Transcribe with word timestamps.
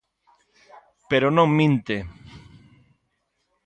Pero 1.09 1.27
non 1.37 1.49
minte. 1.59 1.97